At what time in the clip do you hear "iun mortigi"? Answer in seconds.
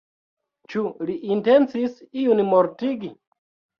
2.25-3.13